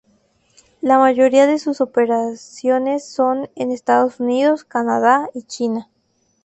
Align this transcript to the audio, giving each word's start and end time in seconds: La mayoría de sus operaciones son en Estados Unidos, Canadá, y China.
La 0.81 0.97
mayoría 0.97 1.45
de 1.45 1.59
sus 1.59 1.79
operaciones 1.79 3.05
son 3.05 3.51
en 3.55 3.69
Estados 3.71 4.19
Unidos, 4.19 4.63
Canadá, 4.63 5.29
y 5.35 5.43
China. 5.43 5.91